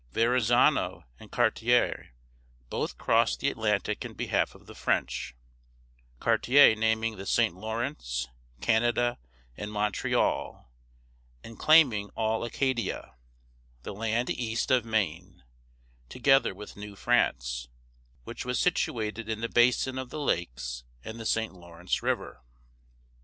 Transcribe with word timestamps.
Verrazano 0.11 1.05
and 1.19 1.31
Cartier 1.31 2.15
both 2.71 2.97
crossed 2.97 3.39
the 3.39 3.51
Atlantic 3.51 4.03
in 4.03 4.13
behalf 4.15 4.55
of 4.55 4.65
the 4.65 4.73
French, 4.73 5.35
Cartier 6.19 6.75
naming 6.75 7.17
the 7.17 7.27
St. 7.27 7.53
Lawrence, 7.55 8.27
Canada, 8.61 9.19
and 9.55 9.71
Montreal, 9.71 10.71
and 11.43 11.59
claiming 11.59 12.09
all 12.15 12.43
Acadia 12.43 13.13
(the 13.83 13.93
land 13.93 14.31
east 14.31 14.71
of 14.71 14.85
Maine), 14.85 15.43
together 16.09 16.55
with 16.55 16.75
New 16.75 16.95
France, 16.95 17.67
which 18.23 18.43
was 18.43 18.59
situated 18.59 19.29
in 19.29 19.41
the 19.41 19.49
basin 19.49 19.99
of 19.99 20.09
the 20.09 20.19
Lakes 20.19 20.83
and 21.05 21.19
the 21.19 21.27
St. 21.27 21.53
Lawrence 21.53 22.01
River. 22.01 22.41